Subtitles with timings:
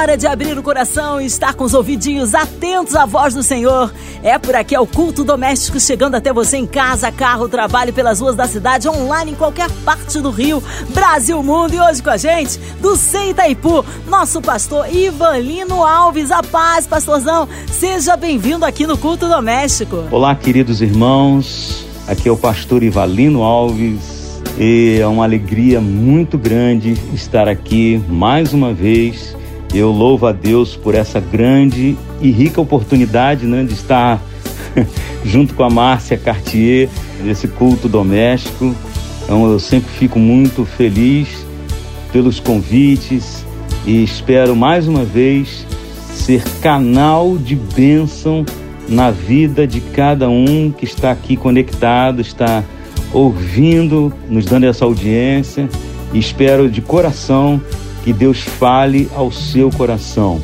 [0.00, 3.92] hora de abrir o coração e estar com os ouvidinhos atentos à voz do Senhor.
[4.22, 8.18] É por aqui é o culto doméstico chegando até você em casa, carro, trabalho, pelas
[8.18, 11.74] ruas da cidade, online em qualquer parte do Rio, Brasil, mundo.
[11.74, 16.30] E hoje com a gente, do Sei Itaipu, nosso pastor Ivanino Alves.
[16.30, 17.46] A paz, pastorzão.
[17.70, 20.04] Seja bem-vindo aqui no culto doméstico.
[20.10, 21.84] Olá, queridos irmãos.
[22.08, 28.54] Aqui é o pastor Ivalino Alves e é uma alegria muito grande estar aqui mais
[28.54, 29.38] uma vez.
[29.72, 34.20] Eu louvo a Deus por essa grande e rica oportunidade né, de estar
[35.24, 36.88] junto com a Márcia Cartier
[37.22, 38.74] nesse culto doméstico.
[39.22, 41.46] Então eu sempre fico muito feliz
[42.12, 43.44] pelos convites
[43.86, 45.64] e espero mais uma vez
[46.12, 48.44] ser canal de bênção
[48.88, 52.64] na vida de cada um que está aqui conectado, está
[53.12, 55.68] ouvindo, nos dando essa audiência
[56.12, 57.60] e espero de coração
[58.02, 60.40] que Deus fale ao seu coração.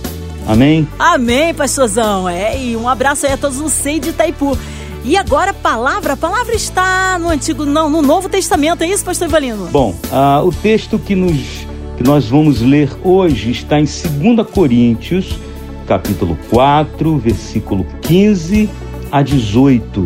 [0.46, 0.86] Amém?
[0.98, 2.28] Amém, pastorzão.
[2.28, 4.56] É, e um abraço aí a todos no Sei de Itaipu.
[5.04, 9.28] E agora palavra, a palavra está no Antigo, não, no Novo Testamento, é isso, pastor
[9.28, 9.66] Ivalino?
[9.66, 11.64] Bom, uh, o texto que, nos,
[11.96, 15.38] que nós vamos ler hoje está em 2 Coríntios,
[15.86, 18.68] capítulo 4, versículo 15
[19.12, 20.02] a 18.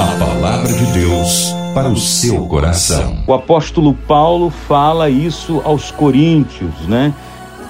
[0.00, 3.22] A palavra de Deus para o seu coração.
[3.24, 7.14] O apóstolo Paulo fala isso aos coríntios, né?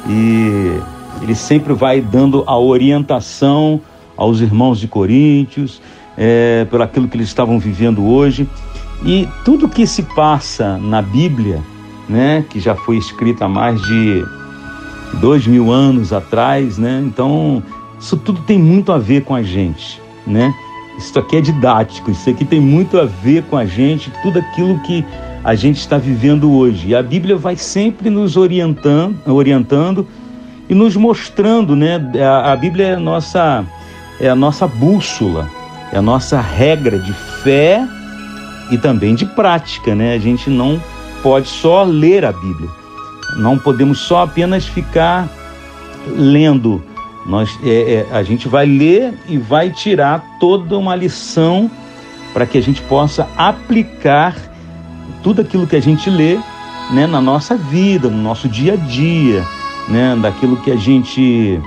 [0.09, 0.81] E
[1.21, 3.79] ele sempre vai dando a orientação
[4.17, 5.83] aos irmãos de Coríntios,
[6.17, 8.49] é, por aquilo que eles estavam vivendo hoje.
[9.05, 11.61] E tudo que se passa na Bíblia,
[12.09, 14.25] né, que já foi escrita há mais de
[15.21, 17.03] dois mil anos atrás, né?
[17.05, 17.63] Então,
[18.01, 20.53] isso tudo tem muito a ver com a gente, né?
[20.99, 24.81] Isso aqui é didático, isso aqui tem muito a ver com a gente, tudo aquilo
[24.81, 25.05] que
[25.45, 26.89] a gente está vivendo hoje.
[26.89, 30.07] E a Bíblia vai sempre nos orientando, orientando
[30.69, 32.01] e nos mostrando, né?
[32.21, 33.65] A, a Bíblia é a nossa
[34.21, 35.49] é a nossa bússola,
[35.93, 37.87] é a nossa regra de fé
[38.71, 40.15] e também de prática, né?
[40.15, 40.83] A gente não
[41.23, 42.69] pode só ler a Bíblia.
[43.37, 45.29] Não podemos só apenas ficar
[46.17, 46.83] lendo
[47.29, 51.71] nós, é, é, a gente vai ler e vai tirar toda uma lição
[52.33, 54.35] para que a gente possa aplicar
[55.23, 56.39] tudo aquilo que a gente lê
[56.91, 59.45] né, na nossa vida, no nosso dia a dia,
[59.89, 61.61] né, daquilo que a gente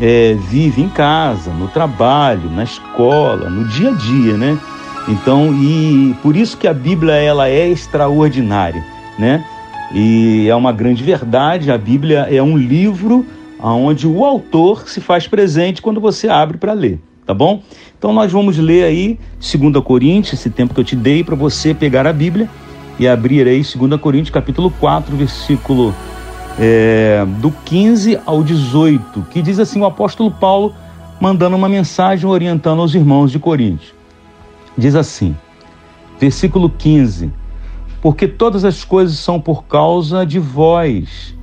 [0.00, 4.58] é, vive em casa, no trabalho, na escola, no dia a dia, né?
[5.06, 8.84] Então, e por isso que a Bíblia ela é extraordinária,
[9.16, 9.44] né?
[9.92, 13.24] E é uma grande verdade, a Bíblia é um livro
[13.64, 17.62] aonde o autor se faz presente quando você abre para ler, tá bom?
[17.98, 21.72] Então nós vamos ler aí 2 Coríntios, esse tempo que eu te dei para você
[21.72, 22.46] pegar a Bíblia
[22.98, 25.94] e abrir aí 2 Coríntios capítulo 4, versículo
[26.58, 30.74] é, do 15 ao 18, que diz assim o apóstolo Paulo
[31.18, 33.94] mandando uma mensagem orientando aos irmãos de Coríntios.
[34.76, 35.34] Diz assim,
[36.20, 37.32] versículo 15:
[38.02, 41.34] Porque todas as coisas são por causa de vós,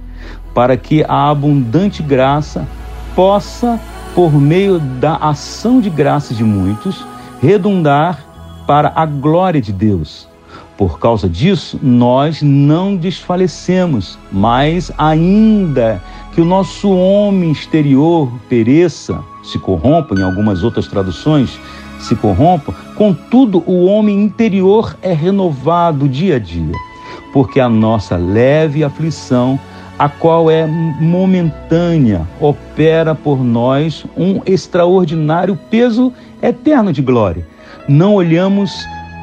[0.54, 2.68] para que a abundante graça
[3.16, 3.80] possa,
[4.14, 7.06] por meio da ação de graça de muitos,
[7.42, 8.26] redundar
[8.68, 10.28] para a glória de Deus.
[10.78, 16.02] Por causa disso, nós não desfalecemos, mas ainda
[16.34, 21.60] que o nosso homem exterior pereça, se corrompa, em algumas outras traduções,
[22.00, 26.74] se corrompa, contudo, o homem interior é renovado dia a dia,
[27.32, 29.60] porque a nossa leve aflição
[30.02, 37.48] a qual é momentânea, opera por nós um extraordinário peso eterno de glória.
[37.88, 38.72] Não olhamos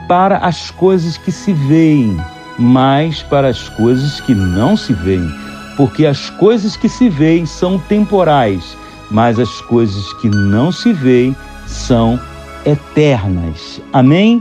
[0.06, 2.16] para as coisas que se veem,
[2.56, 5.28] mas para as coisas que não se veem,
[5.76, 8.76] porque as coisas que se veem são temporais,
[9.10, 11.34] mas as coisas que não se veem
[11.66, 12.20] são
[12.64, 13.80] eternas.
[13.92, 14.40] Amém?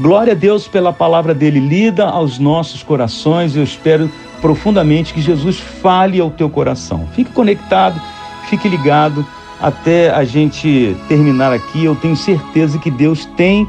[0.00, 3.54] Glória a Deus pela palavra dele lida aos nossos corações.
[3.54, 4.10] Eu espero
[4.42, 7.08] profundamente que Jesus fale ao teu coração.
[7.14, 7.98] Fique conectado,
[8.50, 9.24] fique ligado
[9.60, 11.84] até a gente terminar aqui.
[11.84, 13.66] Eu tenho certeza que Deus tem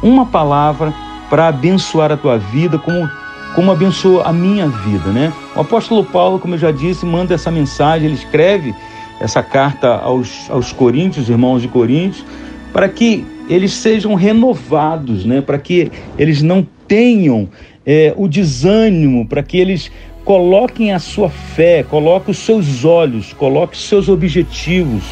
[0.00, 0.94] uma palavra
[1.28, 3.10] para abençoar a tua vida, como,
[3.54, 5.32] como abençoou a minha vida, né?
[5.56, 8.74] O apóstolo Paulo, como eu já disse, manda essa mensagem, ele escreve
[9.20, 12.24] essa carta aos, aos Coríntios, irmãos de Coríntios,
[12.72, 15.40] para que eles sejam renovados, né?
[15.40, 17.48] para que eles não tenham
[17.84, 19.90] é, o desânimo, para que eles
[20.24, 25.02] coloquem a sua fé, coloque os seus olhos, coloque os seus objetivos,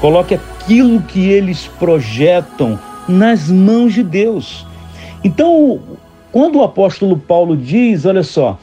[0.00, 2.78] coloque aquilo que eles projetam
[3.08, 4.66] nas mãos de Deus.
[5.22, 5.80] Então,
[6.32, 8.58] quando o apóstolo Paulo diz, olha só,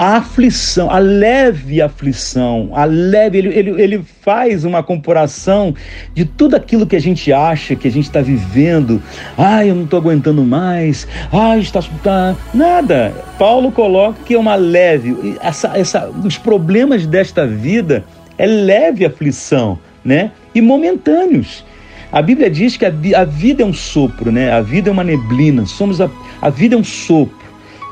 [0.00, 5.74] a aflição, a leve aflição, a leve, ele, ele, ele faz uma comparação
[6.14, 9.02] de tudo aquilo que a gente acha que a gente está vivendo.
[9.36, 11.06] Ai, eu não estou aguentando mais.
[11.30, 12.34] Ai, está, está.
[12.54, 13.12] Nada.
[13.38, 15.36] Paulo coloca que é uma leve.
[15.42, 18.02] Essa, essa, os problemas desta vida
[18.38, 20.30] é leve aflição, né?
[20.54, 21.62] E momentâneos.
[22.10, 24.50] A Bíblia diz que a, a vida é um sopro, né?
[24.50, 25.66] A vida é uma neblina.
[25.66, 26.08] Somos a,
[26.40, 27.39] a vida é um sopro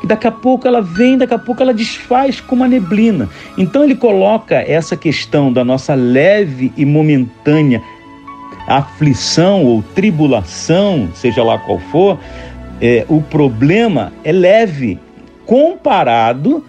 [0.00, 3.28] que daqui a pouco ela vem, daqui a pouco ela desfaz como uma neblina.
[3.56, 7.82] Então ele coloca essa questão da nossa leve e momentânea
[8.68, 12.18] aflição ou tribulação, seja lá qual for,
[12.80, 14.98] é, o problema é leve
[15.46, 16.64] comparado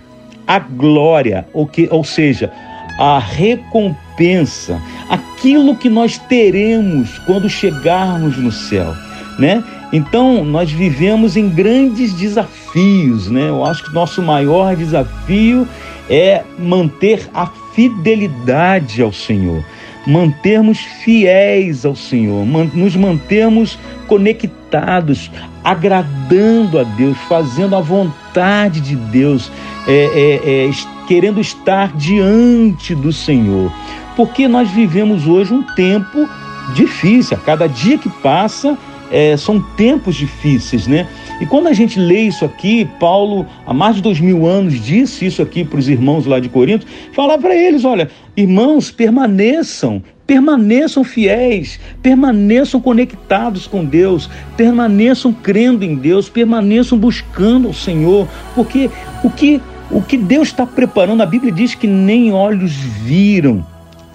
[0.47, 2.51] à glória, ou, que, ou seja,
[2.97, 8.93] a recompensa, aquilo que nós teremos quando chegarmos no céu,
[9.37, 9.63] né?
[9.91, 13.49] Então, nós vivemos em grandes desafios, né?
[13.49, 15.67] Eu acho que nosso maior desafio
[16.09, 19.63] é manter a fidelidade ao Senhor,
[20.05, 25.31] mantermos fiéis ao Senhor, nos mantermos conectados,
[25.63, 29.51] agradando a Deus, fazendo a vontade de Deus,
[29.87, 30.71] é, é, é,
[31.07, 33.71] querendo estar diante do Senhor.
[34.15, 36.27] Porque nós vivemos hoje um tempo
[36.73, 38.77] difícil, a cada dia que passa,
[39.11, 41.07] é, são tempos difíceis, né?
[41.41, 45.25] E quando a gente lê isso aqui, Paulo, há mais de dois mil anos, disse
[45.25, 51.03] isso aqui para os irmãos lá de Corinto, falar para eles: olha, irmãos, permaneçam, permaneçam
[51.03, 58.89] fiéis, permaneçam conectados com Deus, permaneçam crendo em Deus, permaneçam buscando o Senhor, porque
[59.23, 63.65] o que, o que Deus está preparando, a Bíblia diz que nem olhos viram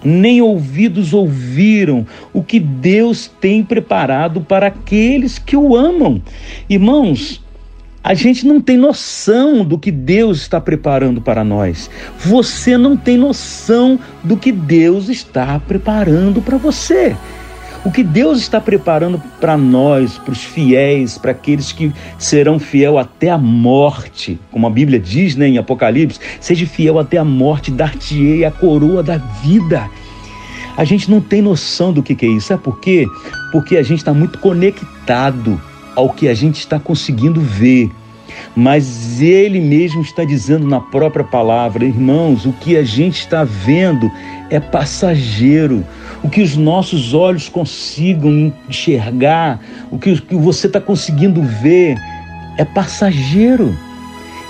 [0.04, 6.20] nem ouvidos ouviram o que Deus tem preparado para aqueles que o amam.
[6.68, 7.42] Irmãos,
[8.02, 11.90] a gente não tem noção do que Deus está preparando para nós.
[12.18, 17.16] Você não tem noção do que Deus está preparando para você.
[17.84, 22.98] O que Deus está preparando para nós, para os fiéis, para aqueles que serão fiel
[22.98, 27.70] até a morte, como a Bíblia diz né, em Apocalipse, seja fiel até a morte,
[27.70, 29.90] dar-te-ei a coroa da vida.
[30.78, 32.48] A gente não tem noção do que, que é isso.
[32.48, 33.06] Sabe por quê?
[33.52, 35.60] Porque a gente está muito conectado
[35.94, 37.90] ao que a gente está conseguindo ver.
[38.56, 44.10] Mas ele mesmo está dizendo na própria palavra, irmãos, o que a gente está vendo
[44.48, 45.84] é passageiro
[46.24, 49.60] o que os nossos olhos consigam enxergar,
[49.90, 51.96] o que, você está conseguindo ver,
[52.56, 53.76] é passageiro.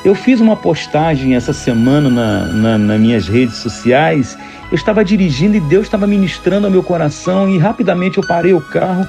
[0.05, 4.39] Eu fiz uma postagem essa semana na, na, nas minhas redes sociais.
[4.71, 8.61] Eu estava dirigindo e Deus estava ministrando ao meu coração e rapidamente eu parei o
[8.61, 9.05] carro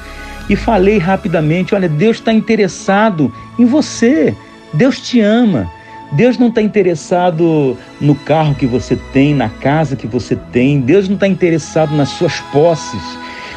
[0.49, 4.35] e falei rapidamente: Olha, Deus está interessado em você.
[4.73, 5.69] Deus te ama.
[6.11, 10.79] Deus não está interessado no carro que você tem, na casa que você tem.
[10.79, 13.01] Deus não está interessado nas suas posses.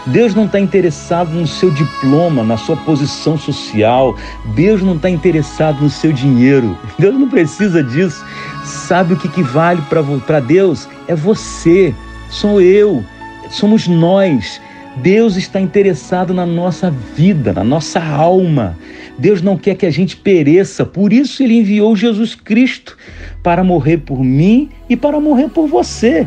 [0.07, 4.17] Deus não está interessado no seu diploma, na sua posição social.
[4.55, 6.77] Deus não está interessado no seu dinheiro.
[6.99, 8.25] Deus não precisa disso.
[8.65, 9.83] Sabe o que, que vale
[10.27, 10.89] para Deus?
[11.07, 11.95] É você,
[12.31, 13.05] sou eu,
[13.51, 14.61] somos nós.
[14.97, 18.77] Deus está interessado na nossa vida, na nossa alma.
[19.19, 22.97] Deus não quer que a gente pereça, por isso ele enviou Jesus Cristo
[23.43, 26.27] para morrer por mim e para morrer por você.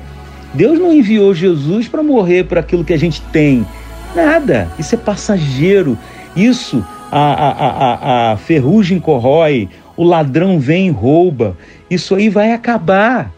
[0.54, 3.66] Deus não enviou Jesus para morrer por aquilo que a gente tem.
[4.14, 4.70] Nada.
[4.78, 5.98] Isso é passageiro.
[6.36, 11.58] Isso a, a, a, a ferrugem corrói, o ladrão vem e rouba.
[11.90, 13.32] Isso aí vai acabar.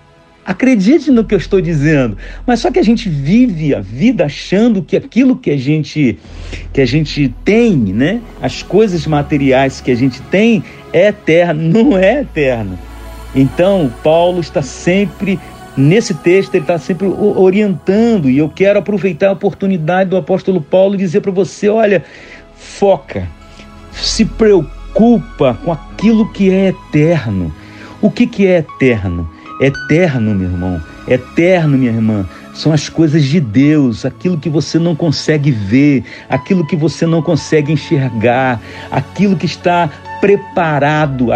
[0.45, 2.17] Acredite no que eu estou dizendo.
[2.45, 6.19] Mas só que a gente vive a vida achando que aquilo que a gente
[6.73, 8.21] que a gente tem, né?
[8.41, 12.77] As coisas materiais que a gente tem é eterno, não é eterno.
[13.35, 15.39] Então, Paulo está sempre
[15.75, 20.97] nesse texto, ele está sempre orientando, e eu quero aproveitar a oportunidade do apóstolo Paulo
[20.97, 22.03] dizer para você: olha,
[22.55, 23.27] foca,
[23.91, 27.53] se preocupa com aquilo que é eterno.
[28.01, 29.29] O que, que é eterno?
[29.61, 34.95] Eterno, meu irmão, eterno, minha irmã, são as coisas de Deus, aquilo que você não
[34.95, 38.59] consegue ver, aquilo que você não consegue enxergar,
[38.91, 41.27] aquilo que está preparado,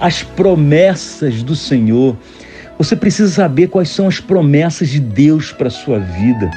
[0.00, 2.16] as promessas do Senhor.
[2.78, 6.50] Você precisa saber quais são as promessas de Deus para a sua vida.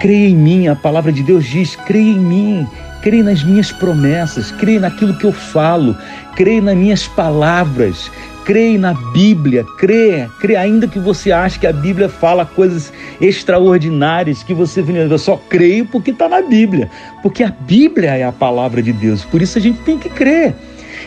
[0.00, 2.66] Creia em mim, a palavra de Deus diz: creia em mim,
[3.02, 5.96] creia nas minhas promessas, creia naquilo que eu falo,
[6.36, 8.10] creia nas minhas palavras,
[8.44, 14.42] creia na Bíblia, creia, creia, ainda que você ache que a Bíblia fala coisas extraordinárias,
[14.42, 16.88] que você eu só creio porque está na Bíblia,
[17.22, 20.54] porque a Bíblia é a palavra de Deus, por isso a gente tem que crer.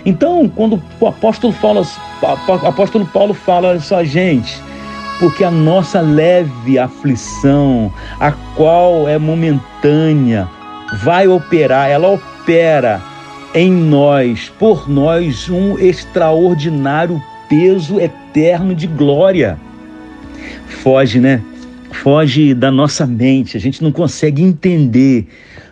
[0.06, 4.62] Então, quando o apóstolo, fala, o apóstolo Paulo fala isso a gente,
[5.20, 10.48] porque a nossa leve aflição, a qual é momentânea,
[10.94, 13.02] vai operar, ela opera
[13.54, 19.58] em nós, por nós, um extraordinário peso eterno de glória.
[20.68, 21.42] Foge, né?
[21.92, 25.28] Foge da nossa mente, a gente não consegue entender.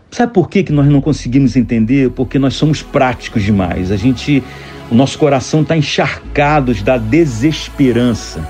[0.10, 2.12] Sabe por que, que nós não conseguimos entender?
[2.12, 3.92] Porque nós somos práticos demais.
[3.92, 4.42] A gente,
[4.90, 8.48] o nosso coração está encharcado da desesperança.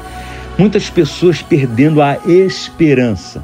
[0.58, 3.44] Muitas pessoas perdendo a esperança,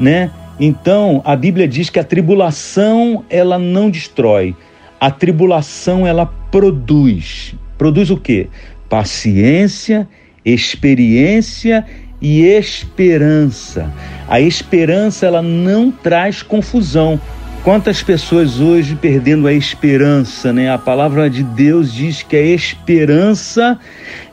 [0.00, 0.30] né?
[0.58, 4.54] Então, a Bíblia diz que a tribulação ela não destrói,
[4.98, 7.54] a tribulação ela produz.
[7.76, 8.48] Produz o quê?
[8.88, 10.08] Paciência,
[10.44, 11.84] experiência
[12.22, 13.92] e esperança.
[14.26, 17.20] A esperança ela não traz confusão.
[17.62, 20.70] Quantas pessoas hoje perdendo a esperança, né?
[20.72, 23.78] A palavra de Deus diz que a esperança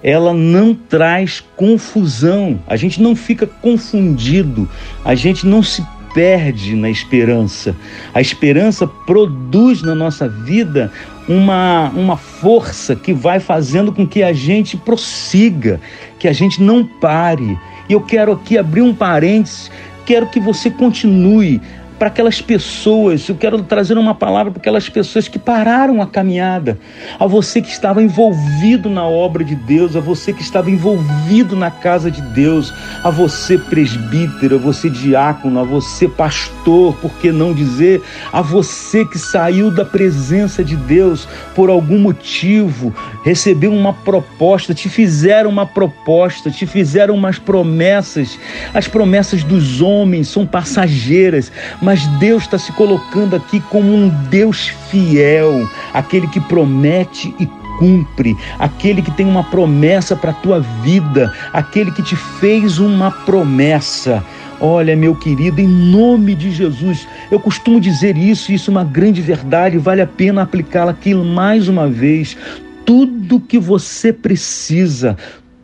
[0.03, 2.59] ela não traz confusão.
[2.67, 4.69] A gente não fica confundido,
[5.03, 7.75] a gente não se perde na esperança.
[8.13, 10.91] A esperança produz na nossa vida
[11.27, 15.79] uma, uma força que vai fazendo com que a gente prossiga,
[16.19, 17.57] que a gente não pare.
[17.89, 19.71] E eu quero aqui abrir um parênteses,
[20.05, 21.61] quero que você continue
[22.03, 26.77] para aquelas pessoas, eu quero trazer uma palavra para aquelas pessoas que pararam a caminhada,
[27.17, 31.71] a você que estava envolvido na obra de Deus, a você que estava envolvido na
[31.71, 37.53] casa de Deus, a você presbítero, a você diácono, a você pastor, por que não
[37.53, 38.01] dizer,
[38.33, 42.93] a você que saiu da presença de Deus por algum motivo,
[43.23, 48.37] recebeu uma proposta, te fizeram uma proposta, te fizeram umas promessas,
[48.73, 51.49] as promessas dos homens são passageiras,
[51.93, 57.45] mas Deus está se colocando aqui como um Deus fiel, aquele que promete e
[57.77, 63.11] cumpre, aquele que tem uma promessa para a tua vida, aquele que te fez uma
[63.11, 64.25] promessa.
[64.59, 69.21] Olha, meu querido, em nome de Jesus, eu costumo dizer isso, isso é uma grande
[69.21, 72.35] verdade, vale a pena aplicá-la aqui mais uma vez.
[72.83, 75.15] Tudo que você precisa,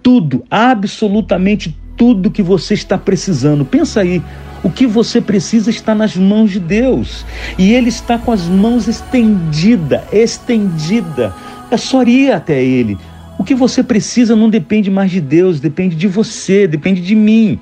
[0.03, 3.65] tudo, absolutamente tudo que você está precisando.
[3.65, 4.21] Pensa aí,
[4.63, 7.25] o que você precisa está nas mãos de Deus.
[7.57, 11.33] E Ele está com as mãos estendida, estendida.
[11.71, 12.97] É só ir até Ele.
[13.37, 17.59] O que você precisa não depende mais de Deus, depende de você, depende de mim.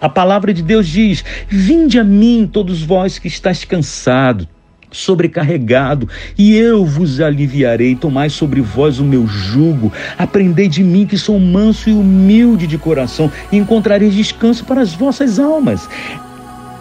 [0.00, 4.46] A palavra de Deus diz: Vinde a mim, todos vós que estáis cansados
[4.90, 7.94] sobrecarregado, e eu vos aliviarei.
[7.94, 12.78] Tomai sobre vós o meu jugo, aprendei de mim que sou manso e humilde de
[12.78, 15.88] coração, e encontrareis descanso para as vossas almas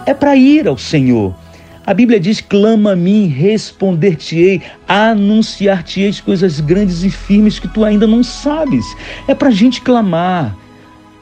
[0.07, 1.35] é para ir ao Senhor.
[1.85, 8.07] A Bíblia diz: clama a mim, responder-te-ei, anunciar-te-ei coisas grandes e firmes que tu ainda
[8.07, 8.85] não sabes.
[9.27, 10.55] É para a gente clamar.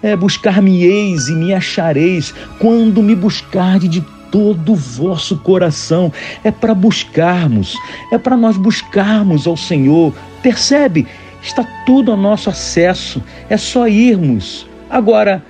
[0.03, 4.01] É buscar-me-eis e me achareis quando me buscarde de
[4.31, 6.13] todo o vosso coração.
[6.43, 7.75] É para buscarmos,
[8.11, 10.13] é para nós buscarmos ao Senhor.
[10.43, 11.07] Percebe?
[11.41, 14.67] Está tudo a nosso acesso, é só irmos.
[14.89, 15.43] Agora,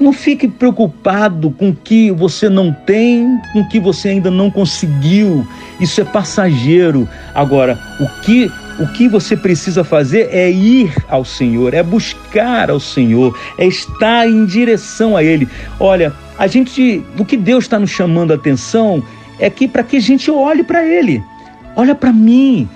[0.00, 4.50] não fique preocupado com o que você não tem, com o que você ainda não
[4.50, 5.46] conseguiu.
[5.80, 7.08] Isso é passageiro.
[7.34, 12.78] Agora, o que o que você precisa fazer é ir ao Senhor, é buscar ao
[12.78, 15.48] Senhor, é estar em direção a Ele.
[15.80, 19.02] Olha, a gente, o que Deus está nos chamando a atenção
[19.40, 21.20] é que para que a gente olhe para Ele.
[21.74, 22.68] Olha para mim,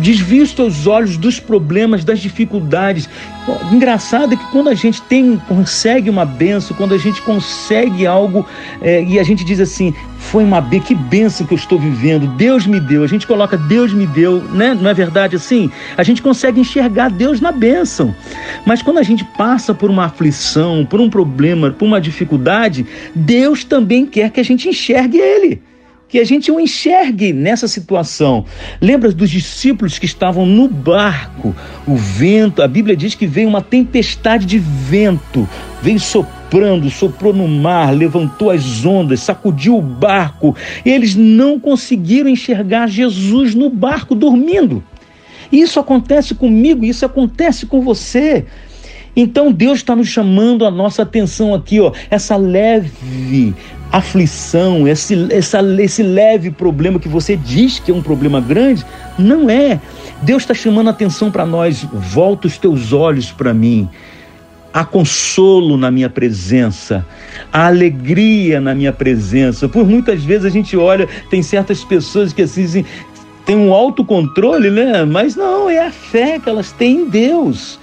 [0.00, 3.08] Desvia os olhos dos problemas, das dificuldades.
[3.72, 8.46] Engraçado é que quando a gente tem, consegue uma benção, quando a gente consegue algo
[8.82, 12.26] é, e a gente diz assim, foi uma benção, que benção que eu estou vivendo,
[12.36, 14.74] Deus me deu, a gente coloca Deus me deu, né?
[14.74, 15.70] Não é verdade assim?
[15.96, 18.14] A gente consegue enxergar Deus na bênção.
[18.66, 23.64] Mas quando a gente passa por uma aflição, por um problema, por uma dificuldade, Deus
[23.64, 25.60] também quer que a gente enxergue Ele
[26.08, 28.44] que a gente o enxergue nessa situação.
[28.80, 31.54] Lembra dos discípulos que estavam no barco,
[31.86, 35.46] o vento, a Bíblia diz que veio uma tempestade de vento,
[35.82, 42.88] veio soprando, soprou no mar, levantou as ondas, sacudiu o barco, eles não conseguiram enxergar
[42.88, 44.82] Jesus no barco dormindo.
[45.52, 48.46] Isso acontece comigo, isso acontece com você.
[49.16, 53.54] Então Deus está nos chamando a nossa atenção aqui, ó, essa leve
[53.90, 58.84] aflição, esse, essa, esse leve problema que você diz que é um problema grande,
[59.18, 59.80] não é.
[60.22, 61.86] Deus está chamando a atenção para nós.
[61.92, 63.88] Volta os teus olhos para mim.
[64.72, 67.04] Há consolo na minha presença,
[67.50, 69.66] há alegria na minha presença.
[69.68, 72.84] Por muitas vezes a gente olha, tem certas pessoas que assim
[73.46, 75.06] têm um autocontrole, né?
[75.06, 77.80] Mas não, é a fé que elas têm em Deus.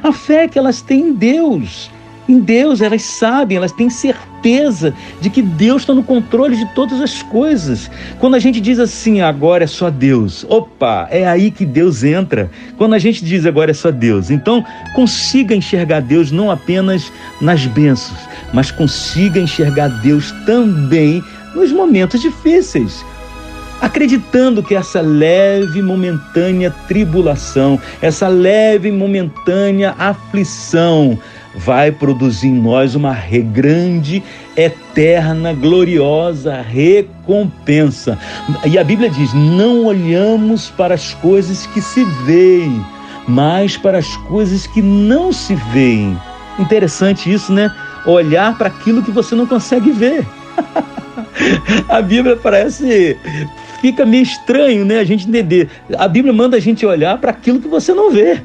[0.00, 1.90] A fé que elas têm em Deus
[2.28, 7.00] em Deus, elas sabem, elas têm certeza de que Deus está no controle de todas
[7.00, 7.90] as coisas.
[8.18, 12.50] Quando a gente diz assim, agora é só Deus, opa, é aí que Deus entra.
[12.76, 17.64] Quando a gente diz agora é só Deus, então consiga enxergar Deus não apenas nas
[17.66, 18.20] bênçãos,
[18.52, 21.22] mas consiga enxergar Deus também
[21.54, 23.04] nos momentos difíceis
[23.80, 31.18] acreditando que essa leve momentânea tribulação, essa leve momentânea aflição
[31.58, 33.12] vai produzir em nós uma
[33.52, 34.22] grande,
[34.56, 38.18] eterna, gloriosa recompensa.
[38.64, 42.84] E a Bíblia diz: não olhamos para as coisas que se veem,
[43.26, 46.16] mas para as coisas que não se veem.
[46.58, 47.74] Interessante isso, né?
[48.06, 50.26] Olhar para aquilo que você não consegue ver.
[51.88, 53.16] a Bíblia parece
[53.80, 55.00] fica meio estranho, né?
[55.00, 55.68] A gente entender.
[55.96, 58.40] A Bíblia manda a gente olhar para aquilo que você não vê.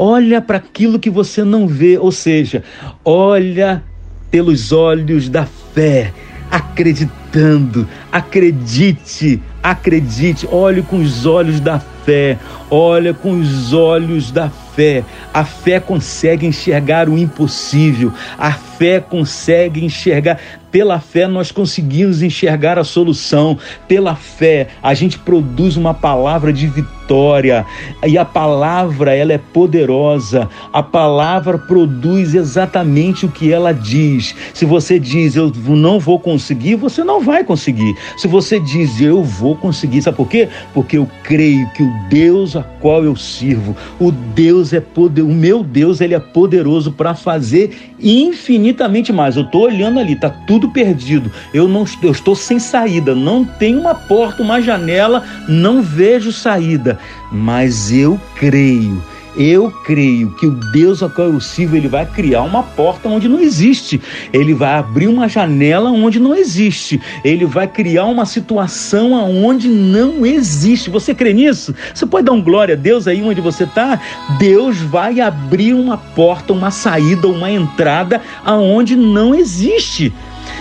[0.00, 2.62] Olha para aquilo que você não vê, ou seja,
[3.04, 3.82] olha
[4.30, 6.12] pelos olhos da fé,
[6.48, 7.86] acreditando.
[8.12, 12.38] Acredite, acredite, olhe com os olhos da fé,
[12.70, 15.04] olha com os olhos da fé.
[15.34, 20.38] A fé consegue enxergar o impossível, a fé consegue enxergar.
[20.70, 23.58] Pela fé nós conseguimos enxergar a solução.
[23.88, 27.66] Pela fé a gente produz uma palavra de vitória.
[28.06, 30.48] E a palavra ela é poderosa.
[30.72, 34.34] A palavra produz exatamente o que ela diz.
[34.52, 37.96] Se você diz eu não vou conseguir, você não vai conseguir.
[38.18, 40.48] Se você diz eu vou conseguir, sabe por quê?
[40.74, 45.28] Porque eu creio que o Deus a qual eu sirvo, o Deus é poder, o
[45.28, 48.67] meu Deus ele é poderoso para fazer infinitamente
[49.12, 49.36] mais.
[49.36, 51.30] Eu estou olhando ali, tá tudo perdido.
[51.52, 56.98] Eu não eu estou sem saída, não tem uma porta, uma janela, não vejo saída,
[57.30, 59.02] mas eu creio
[59.38, 63.28] eu creio que o Deus a qual eu sirvo, ele vai criar uma porta onde
[63.28, 64.00] não existe.
[64.32, 67.00] Ele vai abrir uma janela onde não existe.
[67.24, 70.90] Ele vai criar uma situação onde não existe.
[70.90, 71.72] Você crê nisso?
[71.94, 74.00] Você pode dar um glória a Deus aí onde você está?
[74.40, 80.12] Deus vai abrir uma porta, uma saída, uma entrada aonde não existe.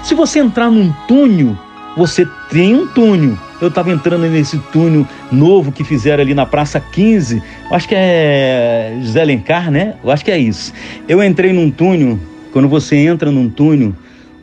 [0.04, 1.58] Se você entrar num túnel,
[1.96, 3.47] você tem um túnel.
[3.60, 7.42] Eu estava entrando nesse túnel novo que fizeram ali na Praça 15,
[7.72, 9.96] acho que é José Lencar, né?
[10.04, 10.72] Eu acho que é isso.
[11.08, 12.20] Eu entrei num túnel,
[12.54, 13.94] quando você entra num túnel,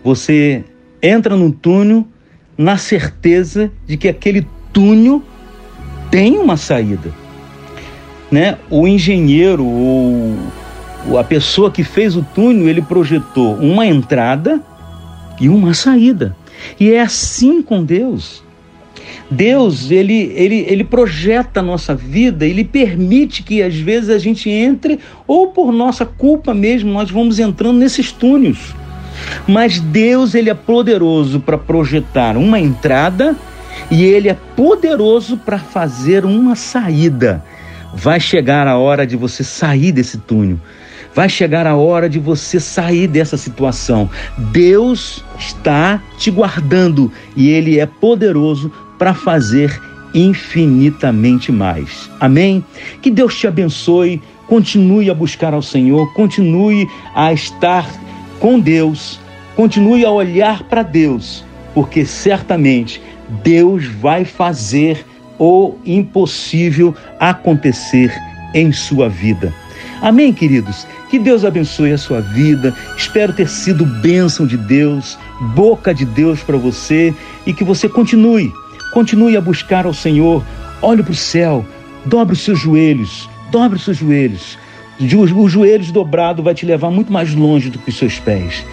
[0.02, 0.64] você
[1.00, 2.06] entra num túnel
[2.56, 5.22] na certeza de que aquele túnel
[6.10, 7.12] tem uma saída.
[8.30, 8.58] Né?
[8.68, 14.60] O engenheiro ou a pessoa que fez o túnel, ele projetou uma entrada
[15.40, 16.36] e uma saída.
[16.78, 18.43] E é assim com Deus.
[19.30, 24.50] Deus, ele, ele, ele projeta a nossa vida, ele permite que às vezes a gente
[24.50, 28.74] entre, ou por nossa culpa mesmo, nós vamos entrando nesses túneis.
[29.46, 33.36] Mas Deus, ele é poderoso para projetar uma entrada
[33.90, 37.42] e ele é poderoso para fazer uma saída.
[37.94, 40.58] Vai chegar a hora de você sair desse túnel.
[41.14, 44.10] Vai chegar a hora de você sair dessa situação.
[44.50, 48.72] Deus está te guardando e Ele é poderoso
[49.04, 49.78] para fazer
[50.14, 52.10] infinitamente mais.
[52.18, 52.64] Amém?
[53.02, 54.22] Que Deus te abençoe.
[54.46, 57.86] Continue a buscar ao Senhor, continue a estar
[58.40, 59.20] com Deus,
[59.54, 62.98] continue a olhar para Deus, porque certamente
[63.42, 65.04] Deus vai fazer
[65.38, 68.10] o impossível acontecer
[68.54, 69.52] em sua vida.
[70.00, 70.86] Amém, queridos?
[71.10, 72.74] Que Deus abençoe a sua vida.
[72.96, 75.18] Espero ter sido bênção de Deus,
[75.54, 77.14] boca de Deus para você
[77.46, 78.50] e que você continue,
[78.94, 80.42] continue a buscar ao Senhor.
[80.80, 81.66] Olhe para o céu,
[82.06, 84.56] dobre os seus joelhos, dobre os seus joelhos.
[85.36, 88.64] Os joelhos dobrados vai te levar muito mais longe do que os seus pés.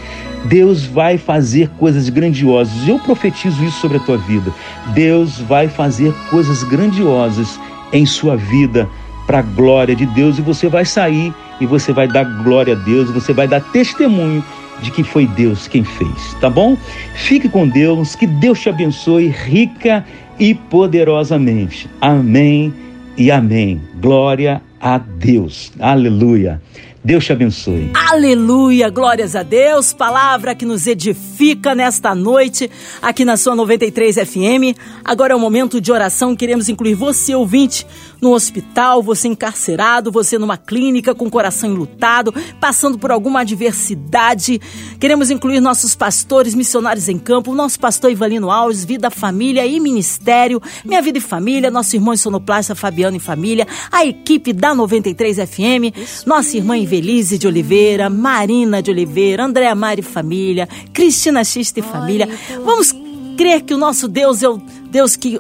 [0.46, 2.88] Deus vai fazer coisas grandiosas.
[2.88, 4.54] Eu profetizo isso sobre a tua vida.
[4.94, 7.60] Deus vai fazer coisas grandiosas
[7.92, 8.88] em sua vida
[9.26, 12.78] para a glória de Deus e você vai sair e você vai dar glória a
[12.78, 14.44] Deus, você vai dar testemunho
[14.82, 16.78] de que foi Deus quem fez, tá bom?
[17.16, 20.06] Fique com Deus, que Deus te abençoe rica
[20.40, 21.90] e poderosamente.
[22.00, 22.74] Amém
[23.18, 23.82] e amém.
[24.02, 25.72] Glória a Deus.
[25.80, 26.62] Aleluia.
[27.04, 27.92] Deus te abençoe.
[28.12, 29.92] Aleluia, glórias a Deus.
[29.92, 32.70] Palavra que nos edifica nesta noite
[33.02, 34.78] aqui na sua 93 FM.
[35.04, 36.36] Agora é o momento de oração.
[36.36, 37.88] Queremos incluir você, ouvinte,
[38.22, 44.62] no hospital, você encarcerado, você numa clínica com o coração enlutado, passando por alguma adversidade.
[45.00, 50.62] Queremos incluir nossos pastores, missionários em campo, nosso pastor Ivalino Alves, Vida, Família e Ministério,
[50.86, 56.28] Minha Vida e Família, nosso irmão sonoplasta Fabiano e Família, a equipe da 93 FM,
[56.28, 62.28] nossa irmã Invelise de Oliveira, Marina de Oliveira, Andréa Mari Família, Cristina Xista e Família.
[62.66, 62.94] Vamos
[63.38, 64.58] crer que o nosso Deus é o
[64.92, 65.40] Deus que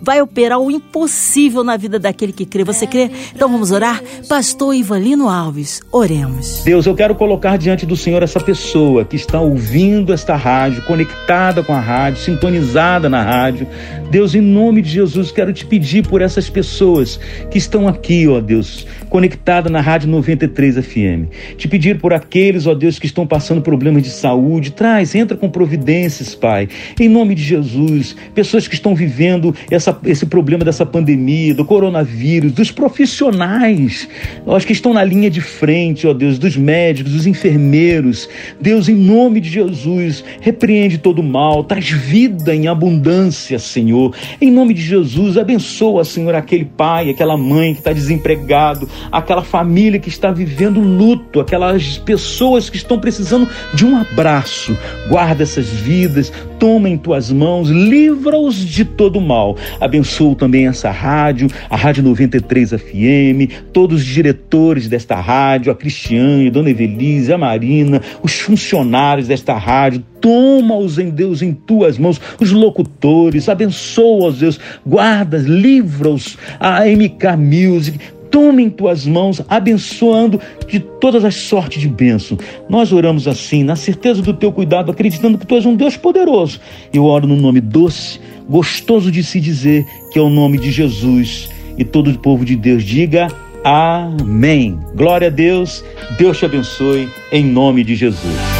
[0.00, 2.64] vai operar o impossível na vida daquele que crê.
[2.64, 3.10] Você crê?
[3.34, 4.02] Então vamos orar?
[4.28, 6.62] Pastor Ivalino Alves, oremos.
[6.64, 11.62] Deus, eu quero colocar diante do Senhor essa pessoa que está ouvindo esta rádio, conectada
[11.62, 13.66] com a rádio, sintonizada na rádio.
[14.10, 18.40] Deus, em nome de Jesus, quero te pedir por essas pessoas que estão aqui, ó
[18.40, 21.56] Deus, conectada na Rádio 93 FM.
[21.56, 24.70] Te pedir por aqueles, ó Deus, que estão passando problemas de saúde.
[24.70, 26.68] Traz, entra com providências, Pai.
[26.98, 32.52] Em nome de Jesus, pessoas que estão vivendo essa, esse problema dessa pandemia, do coronavírus,
[32.52, 34.08] dos profissionais,
[34.44, 38.28] os que estão na linha de frente, ó Deus, dos médicos, dos enfermeiros.
[38.60, 44.14] Deus, em nome de Jesus, repreende todo o mal, traz vida em abundância, Senhor.
[44.40, 49.98] Em nome de Jesus, abençoa, Senhor, aquele pai, aquela mãe que está desempregado, aquela família
[49.98, 54.76] que está vivendo luto, aquelas pessoas que estão precisando de um abraço.
[55.08, 59.56] Guarda essas vidas, toma em tuas mãos, livra-os de todo mal.
[59.80, 66.48] Abençoo também essa rádio, a Rádio 93 FM, todos os diretores desta rádio, a Cristiane,
[66.48, 72.20] a Dona Evelise, a Marina, os funcionários desta rádio, toma-os em Deus em tuas mãos,
[72.40, 77.98] os locutores, abençoa-os, Deus, guarda, livra-os, a MK Music,
[78.30, 82.38] toma em tuas mãos, abençoando de todas as sortes de bênção.
[82.68, 86.60] Nós oramos assim, na certeza do teu cuidado, acreditando que tu és um Deus poderoso.
[86.92, 91.48] Eu oro no nome doce gostoso de se dizer, que é o nome de Jesus.
[91.76, 93.28] E todo o povo de Deus diga
[93.62, 94.78] amém.
[94.94, 95.84] Glória a Deus,
[96.16, 98.57] Deus te abençoe, em nome de Jesus.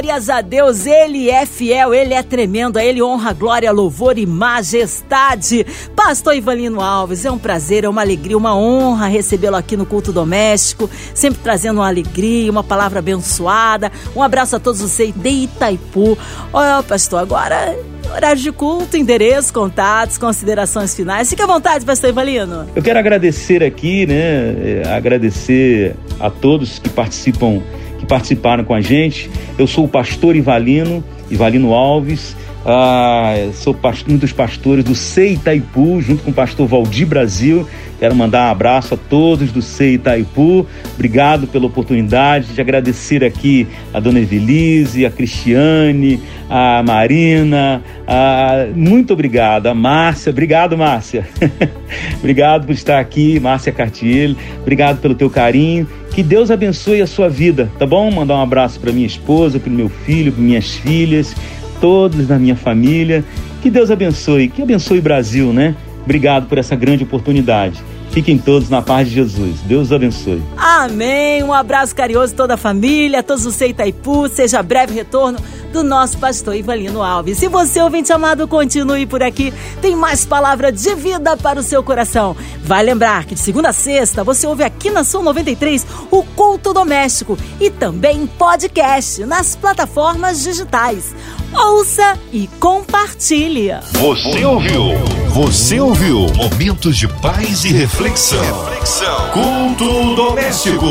[0.00, 0.86] Glórias a Deus.
[0.86, 2.78] Ele é fiel, ele é tremendo.
[2.78, 5.66] A ele honra, glória, louvor e majestade.
[5.94, 10.10] Pastor Ivanino Alves, é um prazer, é uma alegria, uma honra recebê-lo aqui no culto
[10.10, 13.92] doméstico, sempre trazendo uma alegria, uma palavra abençoada.
[14.16, 16.16] Um abraço a todos vocês de Itaipu.
[16.50, 17.76] Oh, pastor, agora
[18.10, 21.28] horário de culto, endereço, contatos, considerações finais.
[21.28, 22.66] Fique à vontade, pastor Ivalino.
[22.74, 24.14] Eu quero agradecer aqui, né?
[24.14, 27.62] É, agradecer a todos que participam
[28.00, 29.30] que participaram com a gente.
[29.58, 32.34] Eu sou o pastor Ivalino, Ivalino Alves.
[32.64, 37.66] Ah, sou pastor, um dos pastores do Sei Itaipu, junto com o pastor Valdir Brasil.
[37.98, 40.66] Quero mandar um abraço a todos do Sei Itaipu.
[40.94, 47.82] Obrigado pela oportunidade de agradecer aqui a dona Evelise, a Cristiane, a Marina.
[48.06, 48.66] A...
[48.74, 49.66] Muito obrigado.
[49.66, 50.30] A Márcia.
[50.30, 51.26] Obrigado, Márcia.
[52.18, 54.34] obrigado por estar aqui, Márcia Cartier.
[54.60, 55.86] Obrigado pelo teu carinho.
[56.14, 58.10] Que Deus abençoe a sua vida, tá bom?
[58.10, 61.36] Mandar um abraço para minha esposa, para meu filho, para minhas filhas,
[61.80, 63.24] todos da minha família.
[63.62, 65.74] Que Deus abençoe, que abençoe o Brasil, né?
[66.04, 67.82] Obrigado por essa grande oportunidade.
[68.10, 69.60] Fiquem todos na paz de Jesus.
[69.60, 70.42] Deus abençoe.
[70.56, 71.44] Amém.
[71.44, 74.28] Um abraço carinhoso toda a família, todos os Itaipu.
[74.28, 75.38] Seja breve retorno
[75.70, 77.38] do nosso pastor Ivalino Alves.
[77.38, 81.82] Se você, ouvinte amado, continue por aqui, tem mais palavra de vida para o seu
[81.82, 82.36] coração.
[82.62, 86.72] Vai lembrar que de segunda a sexta você ouve aqui na Sua 93 o Culto
[86.72, 91.14] Doméstico e também podcast nas plataformas digitais.
[91.52, 93.72] Ouça e compartilhe.
[93.92, 94.82] Você ouviu?
[95.30, 96.26] Você ouviu?
[96.34, 98.40] Momentos de paz e reflexão.
[98.64, 99.30] reflexão.
[99.30, 100.86] Culto doméstico.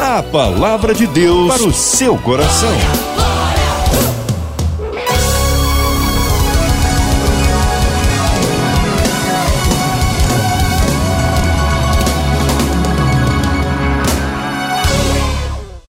[0.00, 3.11] A palavra de Deus para o seu coração.